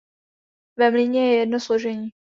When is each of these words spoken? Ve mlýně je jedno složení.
Ve 0.77 0.91
mlýně 0.91 1.25
je 1.27 1.35
jedno 1.39 1.59
složení. 1.59 2.09